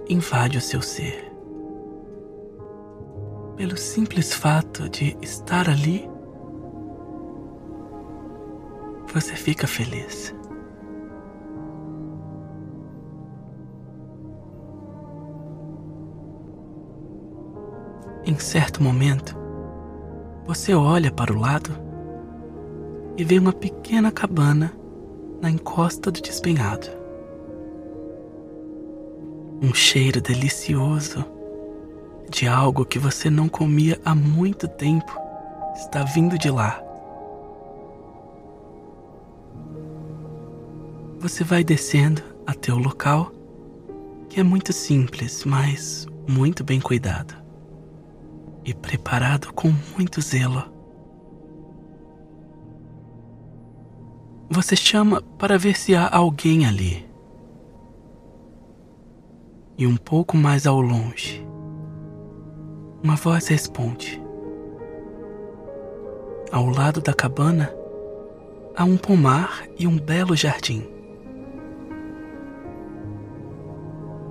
invade 0.07 0.57
o 0.57 0.61
seu 0.61 0.81
ser. 0.81 1.29
Pelo 3.57 3.75
simples 3.75 4.33
fato 4.33 4.87
de 4.87 5.17
estar 5.21 5.67
ali, 5.69 6.09
você 9.13 9.35
fica 9.35 9.67
feliz. 9.67 10.33
Em 18.25 18.39
certo 18.39 18.81
momento, 18.81 19.35
você 20.45 20.73
olha 20.73 21.11
para 21.11 21.33
o 21.33 21.37
lado 21.37 21.88
e 23.19 23.23
vê 23.25 23.37
uma 23.37 23.51
pequena 23.51 24.13
cabana 24.13 24.73
na 25.41 25.51
encosta 25.51 26.09
do 26.09 26.21
despenhado. 26.21 26.87
Um 29.61 29.73
cheiro 29.73 30.21
delicioso 30.21 31.25
de 32.29 32.47
algo 32.47 32.85
que 32.85 32.97
você 32.97 33.29
não 33.29 33.49
comia 33.49 33.99
há 34.05 34.15
muito 34.15 34.69
tempo 34.69 35.11
está 35.75 36.01
vindo 36.05 36.37
de 36.37 36.49
lá. 36.49 36.81
Você 41.19 41.43
vai 41.43 41.61
descendo 41.61 42.23
até 42.47 42.71
o 42.71 42.77
local, 42.77 43.33
que 44.29 44.39
é 44.39 44.43
muito 44.43 44.71
simples, 44.71 45.43
mas 45.43 46.07
muito 46.25 46.63
bem 46.63 46.79
cuidado 46.79 47.35
e 48.63 48.73
preparado 48.73 49.51
com 49.51 49.73
muito 49.97 50.21
zelo. 50.21 50.78
Você 54.51 54.75
chama 54.75 55.21
para 55.37 55.59
ver 55.59 55.77
se 55.77 55.95
há 55.95 56.09
alguém 56.11 56.65
ali. 56.65 57.07
E 59.77 59.85
um 59.85 59.95
pouco 59.95 60.35
mais 60.35 60.65
ao 60.65 60.81
longe, 60.81 61.47
uma 63.03 63.15
voz 63.15 63.47
responde. 63.47 64.19
Ao 66.51 66.65
lado 66.65 66.99
da 66.99 67.13
cabana 67.13 67.71
há 68.75 68.83
um 68.83 68.97
pomar 68.97 69.67
e 69.77 69.85
um 69.85 69.99
belo 69.99 70.35
jardim. 70.35 70.83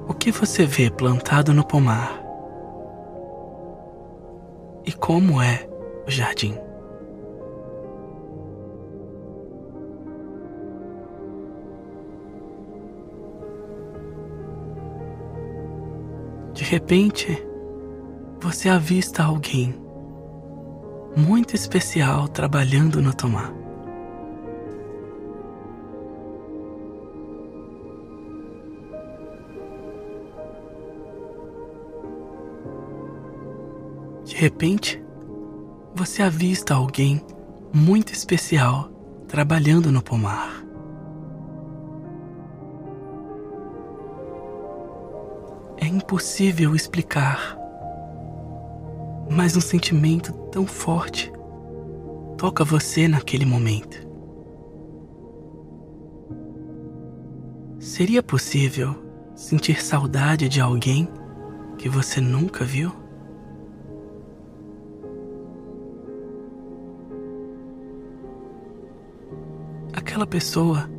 O 0.09 0.14
que 0.14 0.33
você 0.33 0.66
vê 0.66 0.90
plantado 0.90 1.54
no 1.54 1.64
pomar? 1.64 2.20
E 4.85 4.92
como 4.92 5.40
é 5.40 5.68
o 6.09 6.11
jardim? 6.11 6.67
De 16.59 16.64
repente, 16.64 17.40
você 18.40 18.68
avista 18.68 19.23
alguém 19.23 19.73
muito 21.16 21.55
especial 21.55 22.27
trabalhando 22.27 23.01
no 23.01 23.14
tomar. 23.14 23.55
De 34.25 34.35
repente, 34.35 35.01
você 35.94 36.25
avista 36.25 36.75
alguém 36.75 37.25
muito 37.73 38.12
especial 38.12 38.90
trabalhando 39.29 39.92
no 39.92 40.03
pomar. 40.03 40.67
Impossível 45.88 46.74
explicar, 46.74 47.57
mas 49.31 49.57
um 49.57 49.61
sentimento 49.61 50.33
tão 50.51 50.66
forte 50.66 51.33
toca 52.37 52.64
você 52.64 53.09
naquele 53.09 53.44
momento. 53.44 54.07
Seria 57.79 58.22
possível 58.22 58.94
sentir 59.35 59.83
saudade 59.83 60.48
de 60.48 60.61
alguém 60.61 61.09
que 61.77 61.88
você 61.88 62.20
nunca 62.20 62.64
viu? 62.64 62.92
aquela 70.18 70.27
pessoa 70.27 70.90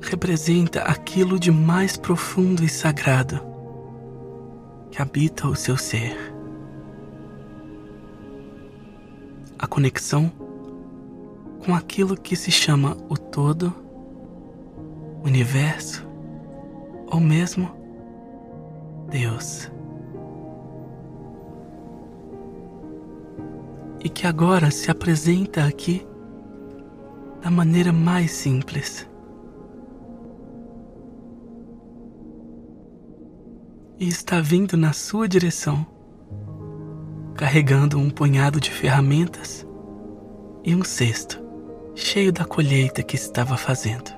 representa 0.00 0.80
aquilo 0.82 1.38
de 1.38 1.52
mais 1.52 1.96
profundo 1.96 2.64
e 2.64 2.68
sagrado 2.68 3.55
que 4.96 5.02
habita 5.02 5.46
o 5.46 5.54
seu 5.54 5.76
ser. 5.76 6.16
A 9.58 9.66
conexão 9.66 10.32
com 11.62 11.74
aquilo 11.74 12.16
que 12.16 12.34
se 12.34 12.50
chama 12.50 12.96
o 13.06 13.14
todo, 13.14 13.74
universo 15.22 16.02
ou 17.12 17.20
mesmo 17.20 17.70
Deus. 19.10 19.70
E 24.02 24.08
que 24.08 24.26
agora 24.26 24.70
se 24.70 24.90
apresenta 24.90 25.66
aqui 25.66 26.06
da 27.42 27.50
maneira 27.50 27.92
mais 27.92 28.30
simples. 28.30 29.06
E 33.98 34.06
está 34.08 34.42
vindo 34.42 34.76
na 34.76 34.92
sua 34.92 35.26
direção, 35.26 35.86
carregando 37.34 37.98
um 37.98 38.10
punhado 38.10 38.60
de 38.60 38.70
ferramentas 38.70 39.66
e 40.62 40.74
um 40.74 40.84
cesto 40.84 41.42
cheio 41.94 42.30
da 42.30 42.44
colheita 42.44 43.02
que 43.02 43.16
estava 43.16 43.56
fazendo. 43.56 44.10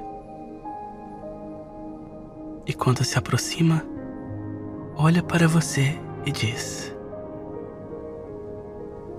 E 2.67 2.75
quando 2.75 3.05
se 3.05 3.17
aproxima, 3.17 3.87
olha 4.97 5.23
para 5.23 5.47
você 5.47 5.97
e 6.27 6.33
diz: 6.33 6.93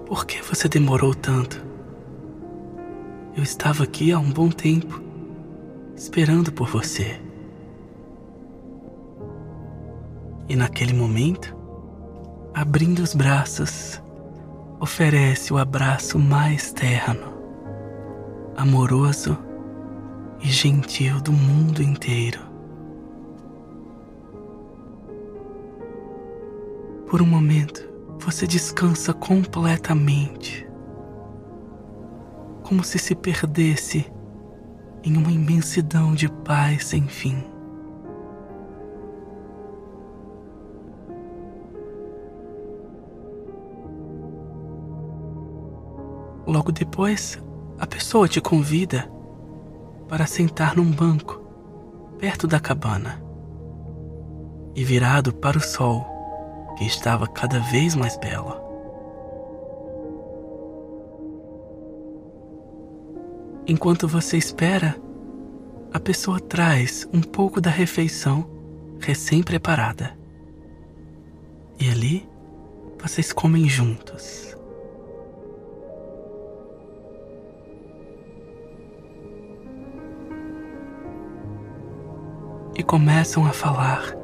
Por 0.05 0.25
que 0.25 0.41
você 0.41 0.67
demorou 0.67 1.15
tanto? 1.15 1.65
Eu 3.33 3.43
estava 3.43 3.85
aqui 3.85 4.11
há 4.11 4.19
um 4.19 4.29
bom 4.29 4.49
tempo, 4.49 5.01
esperando 5.95 6.51
por 6.51 6.67
você. 6.67 7.28
E 10.49 10.55
naquele 10.55 10.93
momento, 10.93 11.55
abrindo 12.53 12.99
os 12.99 13.13
braços, 13.13 14.01
oferece 14.79 15.53
o 15.53 15.59
abraço 15.59 16.17
mais 16.17 16.73
terno, 16.73 17.31
amoroso 18.57 19.37
e 20.41 20.47
gentil 20.47 21.21
do 21.21 21.31
mundo 21.31 21.83
inteiro. 21.83 22.39
Por 27.07 27.21
um 27.21 27.27
momento, 27.27 27.87
você 28.19 28.47
descansa 28.47 29.13
completamente 29.13 30.67
como 32.63 32.83
se 32.83 32.99
se 32.99 33.15
perdesse 33.15 34.11
em 35.03 35.17
uma 35.17 35.31
imensidão 35.31 36.13
de 36.13 36.29
paz 36.29 36.85
sem 36.85 37.07
fim. 37.07 37.43
Logo 46.69 46.77
depois, 46.77 47.41
a 47.79 47.87
pessoa 47.87 48.27
te 48.27 48.39
convida 48.39 49.11
para 50.07 50.27
sentar 50.27 50.75
num 50.75 50.91
banco 50.91 51.41
perto 52.19 52.45
da 52.45 52.59
cabana 52.59 53.19
e 54.75 54.83
virado 54.83 55.33
para 55.33 55.57
o 55.57 55.61
sol 55.61 56.05
que 56.77 56.85
estava 56.85 57.25
cada 57.25 57.59
vez 57.59 57.95
mais 57.95 58.15
belo. 58.17 58.53
Enquanto 63.65 64.07
você 64.07 64.37
espera, 64.37 64.95
a 65.91 65.99
pessoa 65.99 66.39
traz 66.39 67.09
um 67.11 67.21
pouco 67.21 67.59
da 67.59 67.71
refeição 67.71 68.47
recém-preparada. 68.99 70.15
E 71.79 71.89
ali 71.89 72.29
vocês 73.01 73.33
comem 73.33 73.67
juntos. 73.67 74.48
E 82.79 82.83
começam 82.83 83.45
a 83.45 83.51
falar 83.51 84.15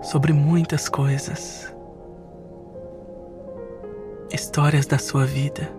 sobre 0.00 0.32
muitas 0.32 0.88
coisas. 0.88 1.70
Histórias 4.32 4.86
da 4.86 4.96
sua 4.96 5.26
vida, 5.26 5.70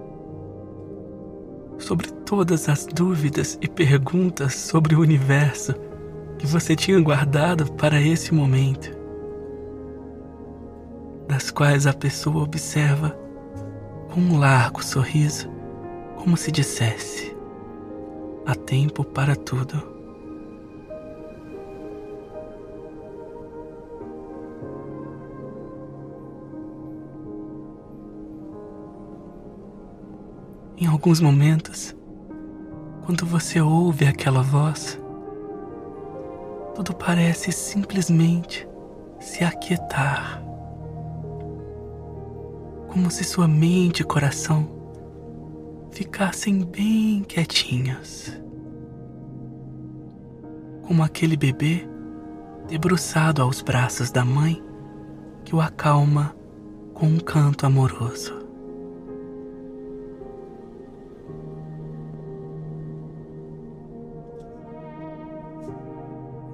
sobre 1.80 2.12
todas 2.12 2.70
as 2.70 2.86
dúvidas 2.86 3.58
e 3.60 3.68
perguntas 3.68 4.54
sobre 4.54 4.94
o 4.94 5.02
universo 5.02 5.74
que 6.38 6.46
você 6.46 6.76
tinha 6.76 7.02
guardado 7.02 7.72
para 7.74 8.00
esse 8.00 8.32
momento, 8.32 8.96
das 11.28 11.50
quais 11.50 11.88
a 11.88 11.94
pessoa 11.94 12.44
observa 12.44 13.18
com 14.14 14.20
um 14.20 14.38
largo 14.38 14.86
sorriso, 14.86 15.50
como 16.18 16.38
se 16.38 16.52
dissesse: 16.52 17.36
há 18.46 18.54
tempo 18.54 19.04
para 19.04 19.36
tudo. 19.36 19.95
Em 30.78 30.88
alguns 30.88 31.22
momentos, 31.22 31.96
quando 33.06 33.26
você 33.26 33.62
ouve 33.62 34.06
aquela 34.06 34.42
voz, 34.42 35.00
tudo 36.76 36.94
parece 36.94 37.54
simplesmente 37.54 38.68
se 39.18 39.42
aquietar. 39.46 40.44
Como 42.90 43.10
se 43.10 43.24
sua 43.24 43.48
mente 43.48 44.02
e 44.02 44.04
coração 44.04 44.68
ficassem 45.92 46.66
bem 46.66 47.24
quietinhos. 47.24 48.38
Como 50.82 51.02
aquele 51.02 51.38
bebê 51.38 51.88
debruçado 52.68 53.42
aos 53.42 53.62
braços 53.62 54.12
da 54.12 54.26
mãe 54.26 54.62
que 55.46 55.56
o 55.56 55.62
acalma 55.62 56.36
com 56.94 57.08
um 57.08 57.20
canto 57.20 57.66
amoroso. 57.66 58.35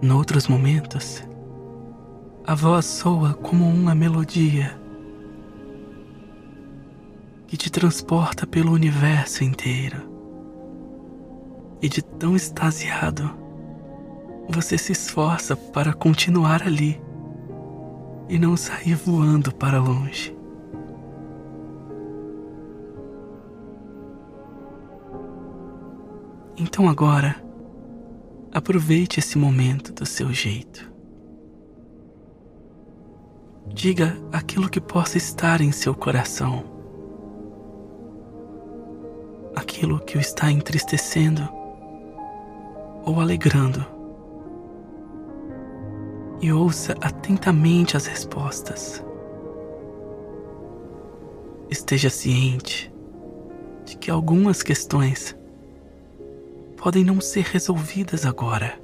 Noutros 0.02 0.48
momentos, 0.48 1.24
a 2.44 2.56
voz 2.56 2.86
soa 2.86 3.36
como 3.36 3.70
uma 3.70 3.94
melodia 3.94 4.76
que 7.46 7.56
te 7.56 7.72
transporta 7.72 8.48
pelo 8.48 8.72
universo 8.72 9.44
inteiro. 9.44 10.02
E 11.80 11.88
de 11.88 12.02
tão 12.02 12.36
extasiado, 12.36 13.30
você 14.50 14.76
se 14.76 14.92
esforça 14.92 15.56
para 15.56 15.94
continuar 15.94 16.64
ali 16.64 17.00
e 18.28 18.40
não 18.40 18.58
sair 18.58 18.96
voando 18.96 19.54
para 19.54 19.80
longe. 19.80 20.36
Então 26.58 26.90
agora, 26.90 27.36
Aproveite 28.54 29.18
esse 29.18 29.38
momento 29.38 29.94
do 29.94 30.06
seu 30.06 30.34
jeito. 30.34 30.92
Diga 33.74 34.18
aquilo 34.30 34.70
que 34.70 34.82
possa 34.82 35.18
estar 35.18 35.62
em 35.62 35.72
seu 35.72 35.96
coração, 35.96 36.66
aquilo 39.56 40.00
que 40.02 40.18
o 40.18 40.22
está 40.22 40.52
entristecendo 40.52 41.48
ou 43.06 43.22
alegrando. 43.22 43.86
E 46.42 46.52
ouça 46.52 46.94
atentamente 47.02 47.96
as 47.96 48.06
respostas. 48.06 49.02
Esteja 51.70 52.10
ciente 52.10 52.94
de 53.86 53.96
que 53.96 54.12
algumas 54.12 54.62
questões 54.62 55.38
podem 56.82 57.04
não 57.04 57.22
ser 57.22 57.44
resolvidas 57.44 58.26
agora, 58.26 58.80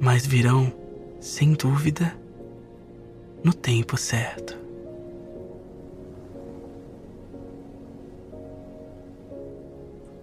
mas 0.00 0.26
virão, 0.26 0.72
sem 1.20 1.52
dúvida, 1.52 2.16
no 3.44 3.52
tempo 3.52 3.94
certo. 3.98 4.56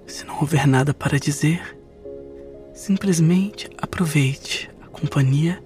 Se 0.08 0.26
não 0.26 0.40
houver 0.40 0.66
nada 0.66 0.92
para 0.92 1.20
dizer, 1.20 1.78
simplesmente 2.74 3.70
aproveite 3.78 4.72
a 4.82 4.88
companhia 4.88 5.64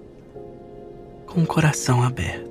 com 1.26 1.42
o 1.42 1.46
coração 1.46 2.02
aberto. 2.02 2.49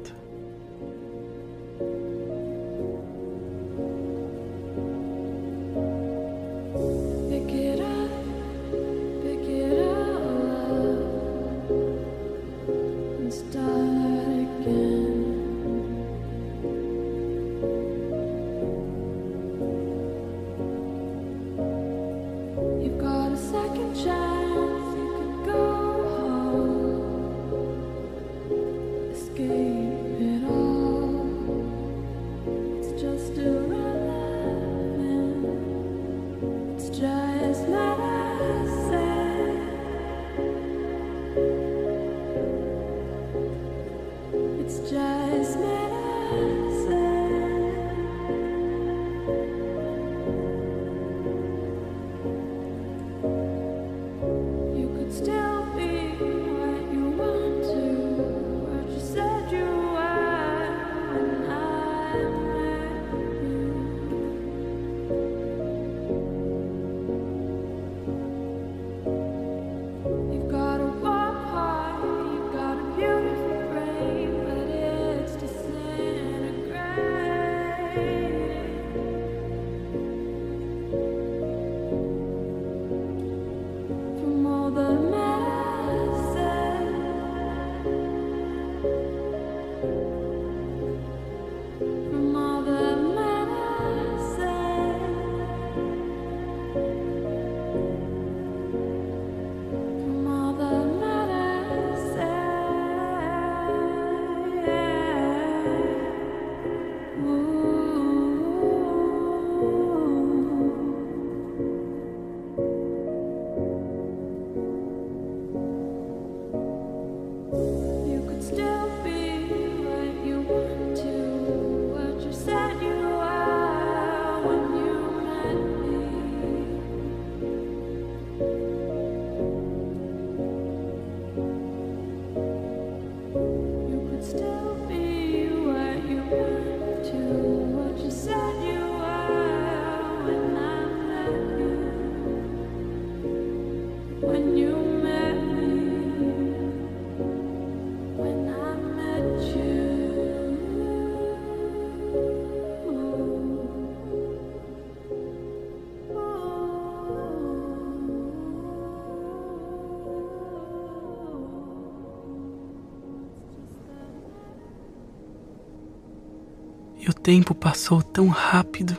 Tempo 167.30 167.54
passou 167.54 168.02
tão 168.02 168.28
rápido 168.28 168.98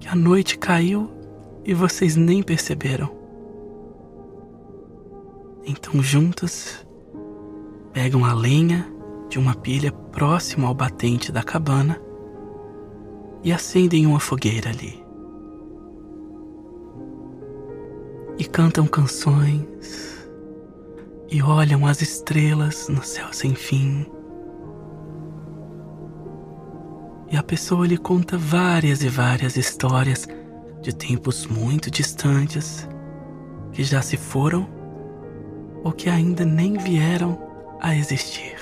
que 0.00 0.08
a 0.08 0.16
noite 0.16 0.58
caiu 0.58 1.08
e 1.64 1.72
vocês 1.72 2.16
nem 2.16 2.42
perceberam. 2.42 3.08
Então, 5.64 6.02
juntos, 6.02 6.84
pegam 7.92 8.24
a 8.24 8.34
lenha 8.34 8.84
de 9.28 9.38
uma 9.38 9.54
pilha 9.54 9.92
próximo 9.92 10.66
ao 10.66 10.74
batente 10.74 11.30
da 11.30 11.40
cabana 11.40 12.02
e 13.44 13.52
acendem 13.52 14.04
uma 14.04 14.18
fogueira 14.18 14.70
ali. 14.70 15.00
E 18.40 18.44
cantam 18.44 18.88
canções 18.88 20.28
e 21.30 21.40
olham 21.40 21.86
as 21.86 22.02
estrelas 22.02 22.88
no 22.88 23.04
céu 23.04 23.28
sem 23.30 23.54
fim. 23.54 24.04
E 27.30 27.36
a 27.36 27.42
pessoa 27.42 27.86
lhe 27.86 27.98
conta 27.98 28.38
várias 28.38 29.02
e 29.02 29.08
várias 29.08 29.56
histórias 29.56 30.28
de 30.80 30.94
tempos 30.94 31.46
muito 31.46 31.90
distantes 31.90 32.88
que 33.72 33.82
já 33.82 34.00
se 34.00 34.16
foram 34.16 34.68
ou 35.82 35.92
que 35.92 36.08
ainda 36.08 36.44
nem 36.44 36.74
vieram 36.74 37.38
a 37.80 37.94
existir. 37.94 38.56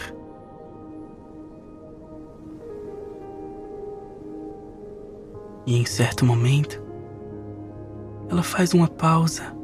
E 5.67 5.77
em 5.77 5.85
certo 5.85 6.25
momento, 6.25 6.83
ela 8.29 8.43
faz 8.43 8.75
uma 8.75 8.89
pausa 8.89 9.55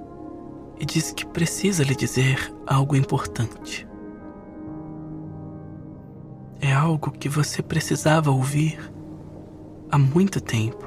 e 0.78 0.84
diz 0.86 1.12
que 1.12 1.26
precisa 1.26 1.84
lhe 1.84 1.94
dizer 1.94 2.54
algo 2.66 2.96
importante. 2.96 3.89
É 6.70 6.72
algo 6.72 7.10
que 7.10 7.28
você 7.28 7.60
precisava 7.64 8.30
ouvir 8.30 8.78
há 9.90 9.98
muito 9.98 10.40
tempo. 10.40 10.86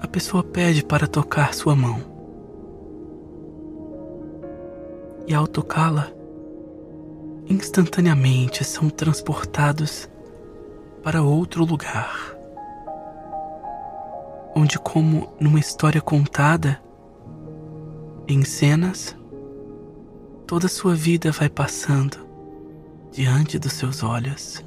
A 0.00 0.08
pessoa 0.08 0.42
pede 0.42 0.84
para 0.84 1.06
tocar 1.06 1.54
sua 1.54 1.76
mão. 1.76 2.00
E 5.24 5.32
ao 5.32 5.46
tocá-la, 5.46 6.10
instantaneamente 7.48 8.64
são 8.64 8.90
transportados 8.90 10.10
para 11.00 11.22
outro 11.22 11.64
lugar, 11.64 12.36
onde, 14.56 14.80
como 14.80 15.32
numa 15.38 15.60
história 15.60 16.00
contada, 16.00 16.82
em 18.26 18.44
cenas, 18.44 19.16
toda 20.50 20.66
sua 20.66 20.96
vida 20.96 21.30
vai 21.30 21.48
passando 21.48 22.18
diante 23.12 23.56
dos 23.56 23.72
seus 23.72 24.02
olhos. 24.02 24.64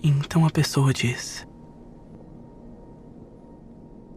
Então 0.00 0.46
a 0.46 0.50
pessoa 0.50 0.92
diz: 0.92 1.44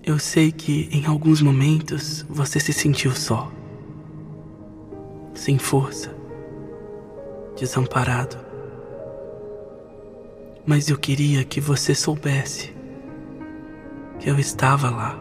Eu 0.04 0.20
sei 0.20 0.52
que 0.52 0.88
em 0.92 1.08
alguns 1.08 1.42
momentos 1.42 2.24
você 2.30 2.60
se 2.60 2.72
sentiu 2.72 3.16
só 3.16 3.52
sem 5.34 5.58
força, 5.58 6.16
desamparado. 7.58 8.38
Mas 10.68 10.88
eu 10.88 11.00
queria 11.00 11.44
que 11.44 11.60
você 11.60 11.96
soubesse 11.96 12.78
que 14.20 14.30
eu 14.30 14.38
estava 14.38 14.90
lá. 14.90 15.18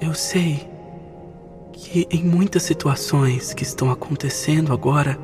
Eu 0.00 0.14
sei 0.14 0.68
que 1.72 2.06
em 2.10 2.24
muitas 2.24 2.62
situações 2.62 3.54
que 3.54 3.62
estão 3.62 3.90
acontecendo 3.90 4.72
agora, 4.72 5.18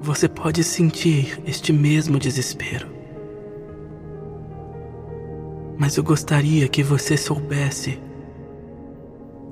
você 0.00 0.28
pode 0.28 0.62
sentir 0.62 1.40
este 1.46 1.72
mesmo 1.72 2.18
desespero. 2.18 2.86
Mas 5.78 5.96
eu 5.96 6.04
gostaria 6.04 6.68
que 6.68 6.82
você 6.82 7.16
soubesse 7.16 7.98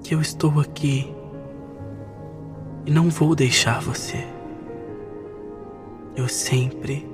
que 0.03 0.15
eu 0.15 0.21
estou 0.21 0.61
aqui 0.61 1.13
e 2.85 2.91
não 2.91 3.09
vou 3.09 3.35
deixar 3.35 3.81
você. 3.81 4.27
Eu 6.17 6.29
sempre 6.29 7.09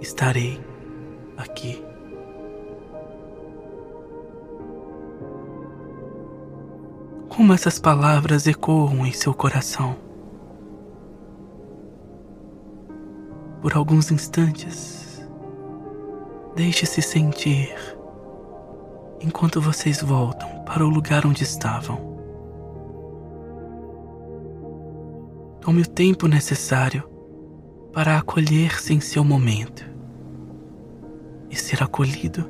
estarei 0.00 0.60
aqui. 1.36 1.84
Como 7.28 7.52
essas 7.52 7.78
palavras 7.78 8.46
ecoam 8.46 9.04
em 9.06 9.12
seu 9.12 9.34
coração. 9.34 9.96
Por 13.60 13.74
alguns 13.74 14.10
instantes, 14.10 15.26
deixe-se 16.54 17.02
sentir 17.02 17.74
enquanto 19.20 19.60
vocês 19.60 20.02
voltam 20.02 20.62
para 20.64 20.84
o 20.84 20.88
lugar 20.88 21.26
onde 21.26 21.42
estavam. 21.42 22.14
Tome 25.60 25.80
o 25.80 25.88
tempo 25.88 26.28
necessário 26.28 27.08
para 27.92 28.18
acolher-se 28.18 28.92
em 28.92 29.00
seu 29.00 29.24
momento 29.24 29.93
e 31.54 31.56
ser 31.56 31.84
acolhido 31.84 32.44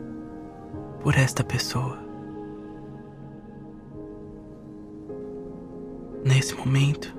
por 1.03 1.15
esta 1.15 1.45
pessoa. 1.45 1.99
Nesse 6.25 6.55
momento, 6.55 7.15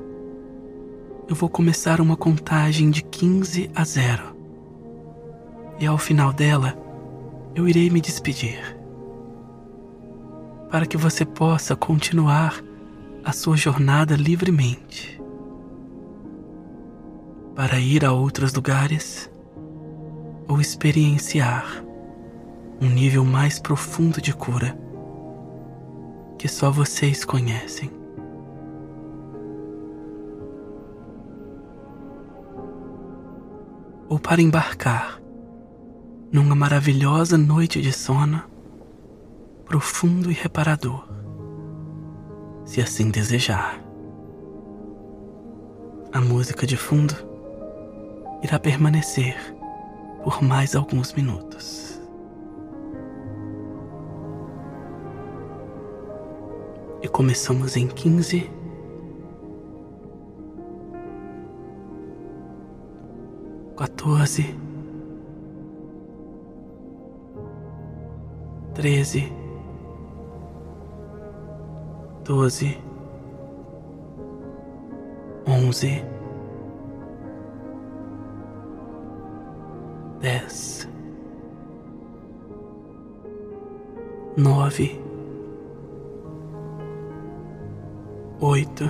eu 1.30 1.36
vou 1.36 1.48
começar 1.48 2.02
uma 2.02 2.18
contagem 2.18 2.90
de 2.90 3.04
15 3.04 3.70
a 3.76 3.84
0. 3.84 4.36
E 5.80 5.86
ao 5.86 6.00
final 6.00 6.34
dela, 6.34 6.76
eu 7.54 7.68
irei 7.68 7.92
me 7.92 8.02
despedir. 8.02 8.76
Para 10.72 10.88
que 10.88 10.98
você 10.98 11.24
possa 11.24 11.76
continuar 11.76 12.64
a 13.24 13.32
sua 13.32 13.56
jornada 13.56 14.16
livremente 14.16 15.22
para 17.56 17.80
ir 17.80 18.04
a 18.04 18.12
outros 18.12 18.54
lugares 18.54 19.30
ou 20.48 20.60
experienciar 20.60 21.84
um 22.82 22.90
nível 22.90 23.24
mais 23.24 23.60
profundo 23.60 24.22
de 24.22 24.34
cura 24.34 24.78
que 26.38 26.48
só 26.48 26.70
vocês 26.70 27.24
conhecem. 27.24 27.90
Ou 34.08 34.20
para 34.20 34.42
embarcar 34.42 35.20
numa 36.32 36.54
maravilhosa 36.54 37.38
noite 37.38 37.82
de 37.82 37.92
sono 37.92 38.44
profundo 39.66 40.30
e 40.30 40.34
reparador, 40.34 41.08
se 42.66 42.82
assim 42.82 43.10
desejar. 43.10 43.82
A 46.14 46.22
música 46.22 46.68
de 46.68 46.78
fundo 46.78 47.16
irá 48.44 48.60
permanecer 48.60 49.55
por 50.26 50.42
mais 50.42 50.76
alguns 50.76 51.14
minutos. 51.14 52.02
E 57.04 57.08
começamos 57.08 57.78
em 57.78 57.88
quinze, 57.88 58.50
quatorze, 63.76 64.58
treze, 68.74 69.32
doze, 72.24 72.76
onze. 75.48 76.15
Dez, 80.20 80.88
nove, 84.38 85.00
oito, 88.40 88.86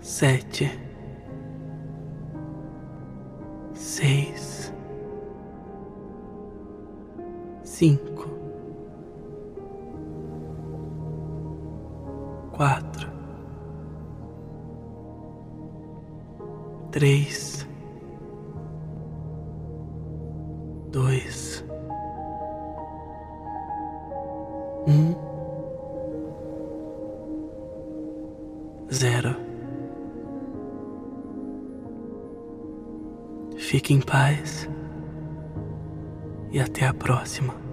sete, 0.00 0.70
seis, 3.72 4.72
cinco, 7.62 8.28
quatro, 12.52 13.08
três 16.90 17.57
dois, 20.88 21.64
um, 24.86 25.14
zero. 28.92 29.36
Fique 33.56 33.92
em 33.92 34.00
paz 34.00 34.68
e 36.50 36.58
até 36.58 36.86
a 36.86 36.94
próxima. 36.94 37.67